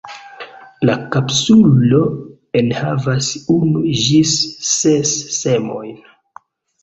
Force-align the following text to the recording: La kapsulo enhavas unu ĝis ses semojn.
La 0.89 0.93
kapsulo 1.15 1.99
enhavas 2.61 3.29
unu 3.57 3.83
ĝis 4.05 4.33
ses 4.71 5.11
semojn. 5.37 5.93